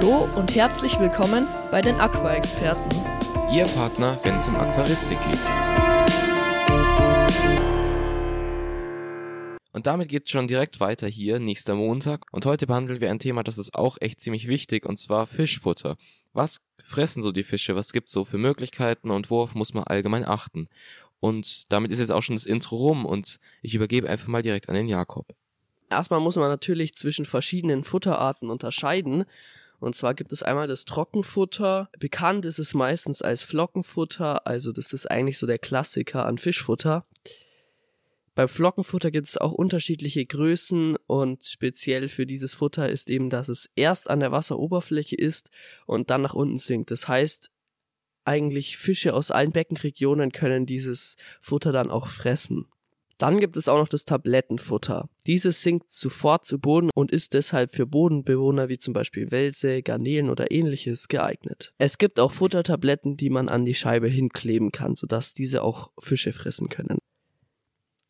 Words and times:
Hallo 0.00 0.28
und 0.36 0.54
herzlich 0.54 0.96
willkommen 1.00 1.48
bei 1.72 1.80
den 1.80 1.96
Aqua-Experten. 1.96 2.88
Ihr 3.52 3.64
Partner, 3.64 4.16
wenn 4.22 4.36
es 4.36 4.46
um 4.46 4.54
Aquaristik 4.54 5.18
geht. 5.28 5.40
Und 9.72 9.88
damit 9.88 10.08
geht's 10.08 10.30
schon 10.30 10.46
direkt 10.46 10.78
weiter 10.78 11.08
hier, 11.08 11.40
nächster 11.40 11.74
Montag. 11.74 12.26
Und 12.30 12.46
heute 12.46 12.68
behandeln 12.68 13.00
wir 13.00 13.10
ein 13.10 13.18
Thema, 13.18 13.42
das 13.42 13.58
ist 13.58 13.74
auch 13.74 13.96
echt 14.00 14.20
ziemlich 14.20 14.46
wichtig, 14.46 14.86
und 14.86 15.00
zwar 15.00 15.26
Fischfutter. 15.26 15.96
Was 16.32 16.58
fressen 16.80 17.24
so 17.24 17.32
die 17.32 17.42
Fische? 17.42 17.74
Was 17.74 17.90
gibt's 17.90 18.12
so 18.12 18.24
für 18.24 18.38
Möglichkeiten 18.38 19.10
und 19.10 19.30
worauf 19.32 19.56
muss 19.56 19.74
man 19.74 19.82
allgemein 19.82 20.24
achten? 20.24 20.68
Und 21.18 21.72
damit 21.72 21.90
ist 21.90 21.98
jetzt 21.98 22.12
auch 22.12 22.22
schon 22.22 22.36
das 22.36 22.46
Intro 22.46 22.76
rum 22.76 23.04
und 23.04 23.40
ich 23.62 23.74
übergebe 23.74 24.08
einfach 24.08 24.28
mal 24.28 24.42
direkt 24.42 24.68
an 24.68 24.76
den 24.76 24.86
Jakob. 24.86 25.26
Erstmal 25.90 26.20
muss 26.20 26.36
man 26.36 26.50
natürlich 26.50 26.94
zwischen 26.94 27.24
verschiedenen 27.24 27.82
Futterarten 27.82 28.48
unterscheiden. 28.48 29.24
Und 29.80 29.94
zwar 29.94 30.14
gibt 30.14 30.32
es 30.32 30.42
einmal 30.42 30.66
das 30.66 30.84
Trockenfutter. 30.84 31.88
Bekannt 31.98 32.44
ist 32.44 32.58
es 32.58 32.74
meistens 32.74 33.22
als 33.22 33.42
Flockenfutter, 33.42 34.46
also 34.46 34.72
das 34.72 34.92
ist 34.92 35.10
eigentlich 35.10 35.38
so 35.38 35.46
der 35.46 35.58
Klassiker 35.58 36.26
an 36.26 36.38
Fischfutter. 36.38 37.06
Beim 38.34 38.48
Flockenfutter 38.48 39.10
gibt 39.10 39.28
es 39.28 39.36
auch 39.36 39.52
unterschiedliche 39.52 40.24
Größen 40.24 40.96
und 41.06 41.44
speziell 41.44 42.08
für 42.08 42.24
dieses 42.24 42.54
Futter 42.54 42.88
ist 42.88 43.10
eben, 43.10 43.30
dass 43.30 43.48
es 43.48 43.68
erst 43.74 44.08
an 44.10 44.20
der 44.20 44.30
Wasseroberfläche 44.30 45.16
ist 45.16 45.50
und 45.86 46.10
dann 46.10 46.22
nach 46.22 46.34
unten 46.34 46.60
sinkt. 46.60 46.92
Das 46.92 47.08
heißt, 47.08 47.50
eigentlich 48.24 48.76
Fische 48.76 49.14
aus 49.14 49.30
allen 49.30 49.50
Beckenregionen 49.50 50.30
können 50.30 50.66
dieses 50.66 51.16
Futter 51.40 51.72
dann 51.72 51.90
auch 51.90 52.06
fressen. 52.06 52.66
Dann 53.18 53.40
gibt 53.40 53.56
es 53.56 53.66
auch 53.66 53.78
noch 53.78 53.88
das 53.88 54.04
Tablettenfutter. 54.04 55.08
Dieses 55.26 55.62
sinkt 55.62 55.90
sofort 55.90 56.46
zu 56.46 56.60
Boden 56.60 56.90
und 56.94 57.10
ist 57.10 57.34
deshalb 57.34 57.74
für 57.74 57.84
Bodenbewohner 57.84 58.68
wie 58.68 58.78
zum 58.78 58.94
Beispiel 58.94 59.32
Welse, 59.32 59.82
Garnelen 59.82 60.30
oder 60.30 60.52
ähnliches 60.52 61.08
geeignet. 61.08 61.74
Es 61.78 61.98
gibt 61.98 62.20
auch 62.20 62.30
Futtertabletten, 62.30 63.16
die 63.16 63.30
man 63.30 63.48
an 63.48 63.64
die 63.64 63.74
Scheibe 63.74 64.08
hinkleben 64.08 64.70
kann, 64.70 64.94
sodass 64.94 65.34
diese 65.34 65.64
auch 65.64 65.90
Fische 65.98 66.32
fressen 66.32 66.68
können. 66.68 66.98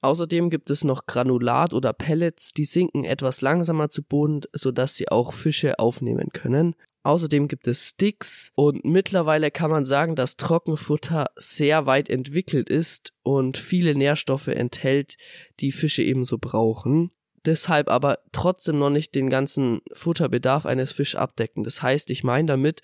Außerdem 0.01 0.51
gibt 0.51 0.71
es 0.71 0.85
noch 0.85 1.07
Granulat 1.07 1.75
oder 1.75 1.93
Pellets, 1.93 2.53
die 2.53 2.65
sinken 2.65 3.05
etwas 3.05 3.41
langsamer 3.41 3.89
zu 3.89 4.03
Boden, 4.03 4.43
sodass 4.53 4.95
sie 4.95 5.09
auch 5.09 5.33
Fische 5.33 5.79
aufnehmen 5.79 6.29
können. 6.33 6.77
Außerdem 7.03 7.49
gibt 7.49 7.67
es 7.67 7.89
Sticks 7.89 8.51
und 8.55 8.85
mittlerweile 8.85 9.51
kann 9.51 9.71
man 9.71 9.85
sagen, 9.85 10.17
dass 10.17 10.37
Trockenfutter 10.37 11.27
sehr 11.37 11.87
weit 11.87 12.11
entwickelt 12.11 12.69
ist 12.69 13.13
und 13.23 13.57
viele 13.57 13.95
Nährstoffe 13.95 14.49
enthält, 14.49 15.17
die 15.61 15.73
Fische 15.73 16.03
ebenso 16.03 16.39
brauchen. 16.39 17.11
Deshalb 17.45 17.89
aber 17.89 18.19
trotzdem 18.33 18.79
noch 18.79 18.91
nicht 18.91 19.15
den 19.15 19.31
ganzen 19.31 19.81
Futterbedarf 19.93 20.67
eines 20.67 20.93
Fisch 20.93 21.15
abdecken. 21.15 21.63
Das 21.63 21.83
heißt, 21.83 22.11
ich 22.11 22.25
meine 22.25 22.49
damit, 22.49 22.83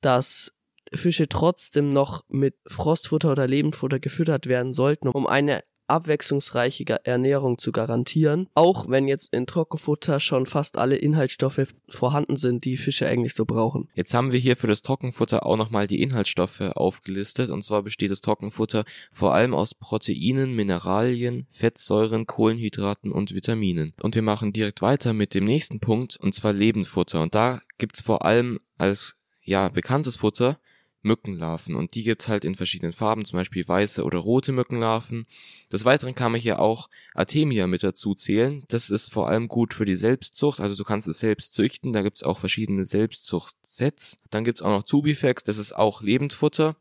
dass 0.00 0.52
Fische 0.92 1.28
trotzdem 1.28 1.90
noch 1.90 2.22
mit 2.28 2.56
Frostfutter 2.66 3.30
oder 3.30 3.46
Lebendfutter 3.46 4.00
gefüttert 4.00 4.46
werden 4.46 4.72
sollten, 4.72 5.08
um 5.08 5.26
eine 5.26 5.62
abwechslungsreiche 5.90 6.84
Ernährung 7.04 7.58
zu 7.58 7.72
garantieren, 7.72 8.48
auch 8.54 8.88
wenn 8.88 9.08
jetzt 9.08 9.32
in 9.34 9.46
Trockenfutter 9.46 10.20
schon 10.20 10.46
fast 10.46 10.78
alle 10.78 10.96
Inhaltsstoffe 10.96 11.74
vorhanden 11.88 12.36
sind, 12.36 12.64
die 12.64 12.76
Fische 12.76 13.06
eigentlich 13.06 13.34
so 13.34 13.44
brauchen. 13.44 13.88
Jetzt 13.94 14.14
haben 14.14 14.32
wir 14.32 14.38
hier 14.38 14.56
für 14.56 14.66
das 14.66 14.82
Trockenfutter 14.82 15.44
auch 15.44 15.56
nochmal 15.56 15.86
die 15.86 16.02
Inhaltsstoffe 16.02 16.60
aufgelistet 16.60 17.50
und 17.50 17.62
zwar 17.62 17.82
besteht 17.82 18.10
das 18.10 18.20
Trockenfutter 18.20 18.84
vor 19.10 19.34
allem 19.34 19.54
aus 19.54 19.74
Proteinen, 19.74 20.54
Mineralien, 20.54 21.46
Fettsäuren, 21.50 22.26
Kohlenhydraten 22.26 23.12
und 23.12 23.34
Vitaminen. 23.34 23.92
Und 24.02 24.14
wir 24.14 24.22
machen 24.22 24.52
direkt 24.52 24.82
weiter 24.82 25.12
mit 25.12 25.34
dem 25.34 25.44
nächsten 25.44 25.80
Punkt 25.80 26.16
und 26.16 26.34
zwar 26.34 26.52
Lebendfutter 26.52 27.20
und 27.22 27.34
da 27.34 27.60
gibt's 27.78 28.00
vor 28.00 28.24
allem 28.24 28.60
als 28.78 29.16
ja 29.42 29.68
bekanntes 29.68 30.16
Futter 30.16 30.58
Mückenlarven 31.02 31.74
und 31.74 31.94
die 31.94 32.02
gibt's 32.02 32.28
halt 32.28 32.44
in 32.44 32.54
verschiedenen 32.54 32.92
Farben, 32.92 33.24
zum 33.24 33.38
Beispiel 33.38 33.66
weiße 33.66 34.04
oder 34.04 34.18
rote 34.18 34.52
Mückenlarven. 34.52 35.26
Des 35.72 35.84
Weiteren 35.84 36.14
kann 36.14 36.32
man 36.32 36.40
hier 36.40 36.60
auch 36.60 36.88
Artemia 37.14 37.66
mit 37.66 37.82
dazu 37.82 38.14
zählen. 38.14 38.64
Das 38.68 38.90
ist 38.90 39.12
vor 39.12 39.28
allem 39.28 39.48
gut 39.48 39.74
für 39.74 39.84
die 39.84 39.94
Selbstzucht, 39.94 40.60
also 40.60 40.76
du 40.76 40.84
kannst 40.84 41.08
es 41.08 41.18
selbst 41.18 41.54
züchten, 41.54 41.92
da 41.92 42.02
gibt's 42.02 42.22
auch 42.22 42.38
verschiedene 42.38 42.84
Selbstzuchtsets. 42.84 44.18
Dann 44.30 44.44
gibt's 44.44 44.62
auch 44.62 44.70
noch 44.70 44.82
Tubifex, 44.82 45.44
das 45.44 45.58
ist 45.58 45.74
auch 45.74 46.02
Lebendfutter. 46.02 46.76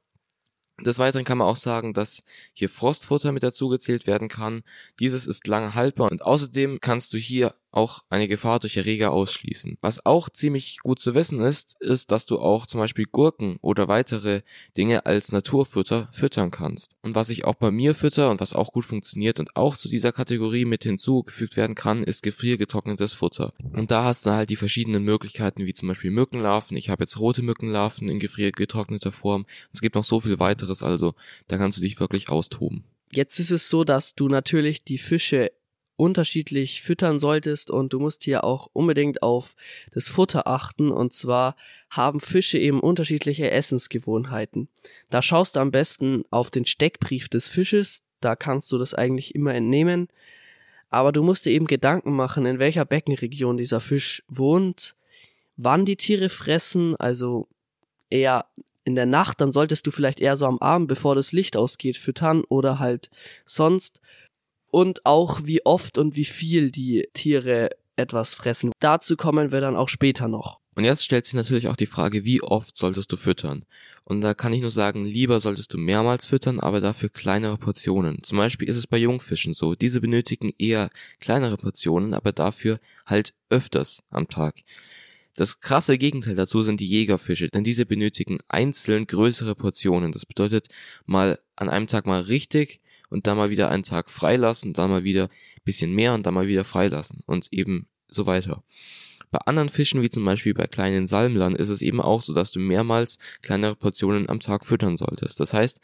Des 0.85 0.99
Weiteren 0.99 1.25
kann 1.25 1.37
man 1.37 1.47
auch 1.47 1.57
sagen, 1.57 1.93
dass 1.93 2.23
hier 2.53 2.69
Frostfutter 2.69 3.31
mit 3.31 3.43
dazugezählt 3.43 4.07
werden 4.07 4.27
kann. 4.27 4.63
Dieses 4.99 5.27
ist 5.27 5.47
lange 5.47 5.75
haltbar 5.75 6.11
und 6.11 6.21
außerdem 6.21 6.79
kannst 6.79 7.13
du 7.13 7.17
hier 7.17 7.53
auch 7.71 8.03
eine 8.09 8.27
Gefahr 8.27 8.59
durch 8.59 8.77
Erreger 8.77 9.11
ausschließen. 9.11 9.77
Was 9.81 10.05
auch 10.05 10.29
ziemlich 10.29 10.79
gut 10.79 10.99
zu 10.99 11.15
wissen 11.15 11.39
ist, 11.39 11.75
ist, 11.79 12.11
dass 12.11 12.25
du 12.25 12.39
auch 12.39 12.65
zum 12.65 12.79
Beispiel 12.79 13.05
Gurken 13.05 13.57
oder 13.61 13.87
weitere 13.87 14.41
Dinge 14.77 15.05
als 15.05 15.31
Naturfutter 15.31 16.09
füttern 16.11 16.51
kannst. 16.51 16.95
Und 17.01 17.15
was 17.15 17.29
ich 17.29 17.45
auch 17.45 17.55
bei 17.55 17.71
mir 17.71 17.93
fütter 17.93 18.29
und 18.29 18.41
was 18.41 18.53
auch 18.53 18.71
gut 18.71 18.85
funktioniert 18.85 19.39
und 19.39 19.55
auch 19.55 19.77
zu 19.77 19.89
dieser 19.89 20.11
Kategorie 20.11 20.65
mit 20.65 20.83
hinzugefügt 20.83 21.57
werden 21.57 21.75
kann, 21.75 22.03
ist 22.03 22.23
gefriergetrocknetes 22.23 23.13
Futter. 23.13 23.53
Und 23.73 23.91
da 23.91 24.03
hast 24.03 24.25
du 24.25 24.31
halt 24.31 24.49
die 24.49 24.55
verschiedenen 24.55 25.03
Möglichkeiten, 25.03 25.65
wie 25.65 25.73
zum 25.73 25.87
Beispiel 25.87 26.11
Mückenlarven. 26.11 26.77
Ich 26.77 26.89
habe 26.89 27.03
jetzt 27.03 27.19
rote 27.19 27.41
Mückenlarven 27.41 28.09
in 28.09 28.19
gefriergetrockneter 28.19 29.11
Form. 29.11 29.45
Es 29.73 29.81
gibt 29.81 29.95
noch 29.95 30.03
so 30.03 30.19
viel 30.19 30.39
weiteres, 30.39 30.83
also 30.83 31.13
da 31.47 31.57
kannst 31.57 31.77
du 31.77 31.81
dich 31.81 31.99
wirklich 31.99 32.29
austoben. 32.29 32.83
Jetzt 33.11 33.39
ist 33.39 33.51
es 33.51 33.69
so, 33.69 33.83
dass 33.83 34.13
du 34.13 34.27
natürlich 34.27 34.83
die 34.83 34.99
Fische 34.99 35.51
unterschiedlich 35.99 36.81
füttern 36.81 37.19
solltest 37.19 37.69
und 37.69 37.91
du 37.91 37.99
musst 37.99 38.23
hier 38.23 38.43
auch 38.43 38.69
unbedingt 38.71 39.21
auf 39.21 39.55
das 39.91 40.07
Futter 40.07 40.47
achten. 40.47 40.91
Und 40.91 41.13
zwar 41.13 41.55
haben 41.89 42.21
Fische 42.21 42.57
eben 42.57 42.79
unterschiedliche 42.79 43.51
Essensgewohnheiten. 43.51 44.69
Da 45.09 45.21
schaust 45.21 45.55
du 45.55 45.59
am 45.59 45.71
besten 45.71 46.23
auf 46.31 46.49
den 46.51 46.65
Steckbrief 46.65 47.27
des 47.27 47.49
Fisches, 47.49 48.03
da 48.21 48.35
kannst 48.35 48.71
du 48.71 48.77
das 48.77 48.93
eigentlich 48.93 49.35
immer 49.35 49.53
entnehmen, 49.53 50.07
aber 50.89 51.11
du 51.11 51.21
musst 51.21 51.45
dir 51.45 51.51
eben 51.51 51.67
Gedanken 51.67 52.15
machen, 52.15 52.45
in 52.45 52.59
welcher 52.59 52.85
Beckenregion 52.85 53.57
dieser 53.57 53.79
Fisch 53.79 54.23
wohnt, 54.27 54.95
wann 55.57 55.85
die 55.85 55.97
Tiere 55.97 56.29
fressen, 56.29 56.95
also 56.95 57.47
eher 58.09 58.45
in 58.85 58.95
der 58.95 59.05
Nacht, 59.05 59.41
dann 59.41 59.51
solltest 59.51 59.85
du 59.85 59.91
vielleicht 59.91 60.19
eher 60.21 60.37
so 60.37 60.45
am 60.45 60.59
Abend, 60.59 60.87
bevor 60.87 61.13
das 61.13 61.31
Licht 61.31 61.57
ausgeht, 61.57 61.97
füttern 61.97 62.43
oder 62.45 62.79
halt 62.79 63.11
sonst 63.45 64.01
und 64.71 65.05
auch 65.05 65.41
wie 65.43 65.65
oft 65.65 65.97
und 65.97 66.15
wie 66.15 66.25
viel 66.25 66.71
die 66.71 67.07
Tiere 67.13 67.69
etwas 67.95 68.33
fressen. 68.33 68.71
Dazu 68.79 69.15
kommen 69.15 69.51
wir 69.51 69.61
dann 69.61 69.75
auch 69.75 69.89
später 69.89 70.27
noch. 70.27 70.59
Und 70.75 70.85
jetzt 70.85 71.03
stellt 71.03 71.25
sich 71.25 71.33
natürlich 71.33 71.67
auch 71.67 71.75
die 71.75 71.85
Frage, 71.85 72.23
wie 72.23 72.41
oft 72.41 72.77
solltest 72.77 73.11
du 73.11 73.17
füttern? 73.17 73.65
Und 74.05 74.21
da 74.21 74.33
kann 74.33 74.53
ich 74.53 74.61
nur 74.61 74.71
sagen, 74.71 75.05
lieber 75.05 75.41
solltest 75.41 75.73
du 75.73 75.77
mehrmals 75.77 76.25
füttern, 76.25 76.61
aber 76.61 76.79
dafür 76.79 77.09
kleinere 77.09 77.57
Portionen. 77.57 78.23
Zum 78.23 78.37
Beispiel 78.37 78.69
ist 78.69 78.77
es 78.77 78.87
bei 78.87 78.97
Jungfischen 78.97 79.53
so. 79.53 79.75
Diese 79.75 79.99
benötigen 79.99 80.51
eher 80.57 80.89
kleinere 81.19 81.57
Portionen, 81.57 82.13
aber 82.13 82.31
dafür 82.31 82.79
halt 83.05 83.33
öfters 83.49 84.03
am 84.09 84.29
Tag. 84.29 84.61
Das 85.35 85.59
krasse 85.59 85.97
Gegenteil 85.97 86.35
dazu 86.35 86.61
sind 86.61 86.79
die 86.79 86.87
Jägerfische, 86.87 87.49
denn 87.49 87.63
diese 87.63 87.85
benötigen 87.85 88.39
einzeln 88.47 89.05
größere 89.05 89.55
Portionen. 89.55 90.11
Das 90.11 90.25
bedeutet 90.25 90.69
mal 91.05 91.39
an 91.55 91.69
einem 91.69 91.87
Tag 91.87 92.05
mal 92.05 92.21
richtig 92.21 92.79
und 93.09 93.27
dann 93.27 93.37
mal 93.37 93.49
wieder 93.49 93.69
einen 93.69 93.83
Tag 93.83 94.09
freilassen, 94.09 94.73
dann 94.73 94.89
mal 94.89 95.03
wieder 95.03 95.29
bisschen 95.63 95.93
mehr 95.93 96.13
und 96.13 96.25
dann 96.25 96.33
mal 96.33 96.47
wieder 96.47 96.65
freilassen 96.65 97.21
und 97.25 97.47
eben 97.51 97.87
so 98.07 98.25
weiter. 98.25 98.63
Bei 99.31 99.39
anderen 99.45 99.69
Fischen, 99.69 100.01
wie 100.01 100.09
zum 100.09 100.25
Beispiel 100.25 100.55
bei 100.55 100.65
kleinen 100.65 101.05
Salmlern, 101.05 101.55
ist 101.55 101.69
es 101.69 101.83
eben 101.83 102.01
auch 102.01 102.23
so, 102.23 102.33
dass 102.33 102.51
du 102.51 102.59
mehrmals 102.59 103.19
kleinere 103.43 103.75
Portionen 103.75 104.27
am 104.27 104.39
Tag 104.39 104.65
füttern 104.65 104.97
solltest. 104.97 105.39
Das 105.39 105.53
heißt, 105.53 105.79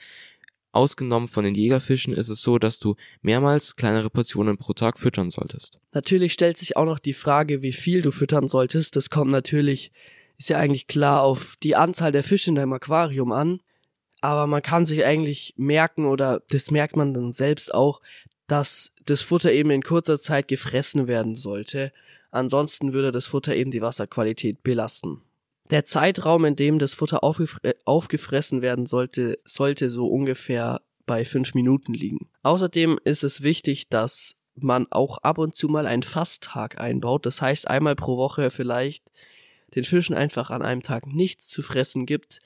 ausgenommen 0.72 1.28
von 1.28 1.44
den 1.44 1.54
Jägerfischen 1.54 2.14
ist 2.14 2.30
es 2.30 2.42
so, 2.42 2.58
dass 2.58 2.80
du 2.80 2.96
mehrmals 3.22 3.76
kleinere 3.76 4.10
Portionen 4.10 4.58
pro 4.58 4.74
Tag 4.74 5.00
füttern 5.00 5.30
solltest. 5.30 5.80
Natürlich 5.94 6.34
stellt 6.34 6.58
sich 6.58 6.76
auch 6.76 6.86
noch 6.86 7.00
die 7.00 7.14
Frage, 7.14 7.62
wie 7.62 7.74
viel 7.74 8.02
du 8.02 8.12
füttern 8.12 8.48
solltest. 8.48 8.96
Das 8.96 9.12
kommt 9.12 9.32
natürlich, 9.32 9.92
ist 10.38 10.50
ja 10.50 10.58
eigentlich 10.58 10.88
klar, 10.88 11.22
auf 11.22 11.56
die 11.62 11.76
Anzahl 11.76 12.12
der 12.12 12.24
Fische 12.24 12.50
in 12.50 12.56
deinem 12.56 12.74
Aquarium 12.74 13.32
an 13.32 13.60
aber 14.22 14.48
man 14.48 14.62
kann 14.62 14.86
sich 14.86 15.06
eigentlich 15.06 15.54
merken 15.58 16.06
oder 16.06 16.42
das 16.50 16.72
merkt 16.72 16.96
man 16.96 17.14
dann 17.14 17.32
selbst 17.32 17.74
auch, 17.74 18.02
dass 18.48 18.92
das 19.06 19.22
Futter 19.22 19.52
eben 19.52 19.72
in 19.72 19.82
kurzer 19.82 20.18
Zeit 20.18 20.48
gefressen 20.48 21.08
werden 21.08 21.36
sollte. 21.36 21.92
Ansonsten 22.32 22.94
würde 22.94 23.12
das 23.12 23.28
Futter 23.28 23.56
eben 23.56 23.72
die 23.72 23.82
Wasserqualität 23.82 24.64
belasten. 24.64 25.22
Der 25.72 25.86
Zeitraum, 25.86 26.46
in 26.46 26.56
dem 26.56 26.78
das 26.78 26.94
Futter 26.94 27.24
aufgefre 27.24 27.76
aufgefressen 27.86 28.62
werden 28.62 28.86
sollte, 28.86 29.40
sollte 29.46 29.90
so 29.90 30.08
ungefähr 30.08 30.82
bei 31.06 31.26
fünf 31.26 31.54
Minuten 31.56 31.94
liegen. 31.94 32.30
Außerdem 32.44 33.00
ist 33.04 33.24
es 33.24 33.42
wichtig, 33.42 33.90
dass 33.90 34.36
man 34.56 34.88
auch 34.92 35.18
ab 35.20 35.38
und 35.38 35.56
zu 35.56 35.68
mal 35.68 35.88
einen 35.88 36.04
Fasttag 36.04 36.80
einbaut. 36.80 37.26
Das 37.26 37.42
heißt, 37.42 37.68
einmal 37.68 37.96
pro 37.96 38.18
Woche 38.18 38.52
vielleicht 38.52 39.04
den 39.76 39.84
Fischen 39.84 40.16
einfach 40.16 40.50
an 40.50 40.62
einem 40.62 40.82
Tag 40.82 41.08
nichts 41.08 41.48
zu 41.48 41.62
fressen 41.62 42.06
gibt, 42.06 42.40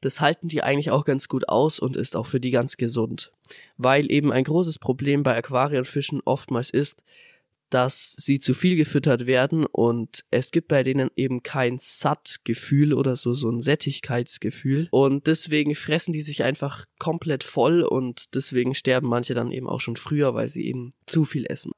das 0.00 0.20
halten 0.20 0.48
die 0.48 0.62
eigentlich 0.62 0.90
auch 0.90 1.04
ganz 1.04 1.28
gut 1.28 1.48
aus 1.48 1.78
und 1.78 1.96
ist 1.96 2.16
auch 2.16 2.26
für 2.26 2.40
die 2.40 2.50
ganz 2.50 2.76
gesund. 2.76 3.32
Weil 3.76 4.10
eben 4.10 4.32
ein 4.32 4.44
großes 4.44 4.78
Problem 4.78 5.22
bei 5.22 5.36
Aquarienfischen 5.36 6.20
oftmals 6.24 6.70
ist, 6.70 7.02
dass 7.70 8.16
sie 8.18 8.40
zu 8.40 8.52
viel 8.52 8.76
gefüttert 8.76 9.26
werden 9.26 9.64
und 9.64 10.24
es 10.30 10.50
gibt 10.50 10.68
bei 10.68 10.82
denen 10.82 11.08
eben 11.14 11.42
kein 11.42 11.78
Sattgefühl 11.78 12.92
oder 12.92 13.16
so, 13.16 13.34
so 13.34 13.48
ein 13.48 13.60
Sättigkeitsgefühl. 13.60 14.88
Und 14.90 15.28
deswegen 15.28 15.74
fressen 15.76 16.12
die 16.12 16.22
sich 16.22 16.42
einfach 16.42 16.84
komplett 16.98 17.44
voll 17.44 17.82
und 17.82 18.34
deswegen 18.34 18.74
sterben 18.74 19.08
manche 19.08 19.34
dann 19.34 19.52
eben 19.52 19.68
auch 19.68 19.80
schon 19.80 19.96
früher, 19.96 20.34
weil 20.34 20.48
sie 20.48 20.66
eben 20.66 20.94
zu 21.06 21.24
viel 21.24 21.46
essen. 21.46 21.72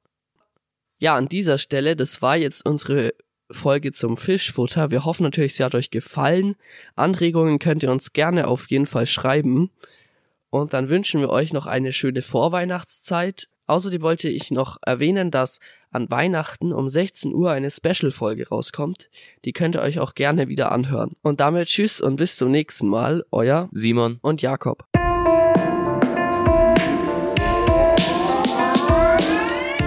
Ja, 0.99 1.15
an 1.17 1.29
dieser 1.29 1.59
Stelle, 1.59 1.95
das 1.95 2.23
war 2.23 2.37
jetzt 2.37 2.65
unsere 2.65 3.13
Folge 3.53 3.93
zum 3.93 4.17
Fischfutter. 4.17 4.91
Wir 4.91 5.05
hoffen 5.05 5.23
natürlich, 5.23 5.55
sie 5.55 5.65
hat 5.65 5.75
euch 5.75 5.91
gefallen. 5.91 6.57
Anregungen 6.97 7.59
könnt 7.59 7.83
ihr 7.83 7.91
uns 7.91 8.13
gerne 8.13 8.49
auf 8.49 8.71
jeden 8.71 8.87
Fall 8.87 9.07
schreiben. 9.07 9.71
Und 10.51 10.75
dann 10.75 10.89
wünschen 10.89 11.21
wir 11.21 11.31
euch 11.31 11.53
noch 11.53 11.67
eine 11.67 11.93
schöne 11.93 12.23
Vorweihnachtszeit. 12.23 13.49
Außerdem 13.67 14.03
wollte 14.03 14.29
ich 14.29 14.51
noch 14.51 14.77
erwähnen, 14.85 15.31
dass 15.31 15.61
an 15.91 16.11
Weihnachten 16.11 16.73
um 16.73 16.89
16 16.89 17.33
Uhr 17.33 17.51
eine 17.51 17.71
Special-Folge 17.71 18.49
rauskommt. 18.49 19.09
Die 19.45 19.53
könnt 19.53 19.77
ihr 19.77 19.83
euch 19.83 19.99
auch 19.99 20.15
gerne 20.15 20.49
wieder 20.49 20.73
anhören. 20.73 21.13
Und 21.23 21.41
damit 21.41 21.69
tschüss 21.69 22.01
und 22.01 22.17
bis 22.17 22.37
zum 22.37 22.51
nächsten 22.51 22.89
Mal. 22.89 23.25
Euer 23.31 23.69
Simon 23.73 24.19
und 24.21 24.43
Jakob. 24.43 24.92